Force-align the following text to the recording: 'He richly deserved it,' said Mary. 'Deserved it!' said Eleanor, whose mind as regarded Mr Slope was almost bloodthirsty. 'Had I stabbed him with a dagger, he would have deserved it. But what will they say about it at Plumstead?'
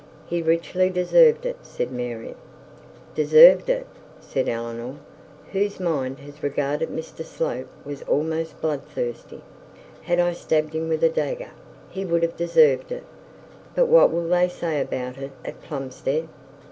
'He 0.25 0.41
richly 0.41 0.89
deserved 0.89 1.45
it,' 1.45 1.59
said 1.63 1.91
Mary. 1.91 2.33
'Deserved 3.13 3.69
it!' 3.69 3.85
said 4.19 4.49
Eleanor, 4.49 4.95
whose 5.51 5.79
mind 5.79 6.17
as 6.27 6.41
regarded 6.41 6.89
Mr 6.89 7.23
Slope 7.23 7.67
was 7.85 8.01
almost 8.07 8.59
bloodthirsty. 8.61 9.43
'Had 10.01 10.19
I 10.19 10.33
stabbed 10.33 10.73
him 10.73 10.89
with 10.89 11.03
a 11.03 11.09
dagger, 11.09 11.51
he 11.91 12.03
would 12.03 12.23
have 12.23 12.35
deserved 12.35 12.91
it. 12.91 13.03
But 13.75 13.89
what 13.89 14.09
will 14.11 14.27
they 14.27 14.49
say 14.49 14.81
about 14.81 15.19
it 15.19 15.33
at 15.45 15.61
Plumstead?' 15.61 16.27